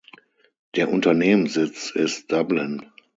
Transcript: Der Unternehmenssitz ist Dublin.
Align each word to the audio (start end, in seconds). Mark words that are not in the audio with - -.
Der 0.75 0.89
Unternehmenssitz 0.89 1.91
ist 1.91 2.31
Dublin. 2.31 2.81